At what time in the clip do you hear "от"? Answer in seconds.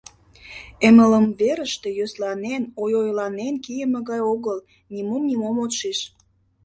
5.63-5.71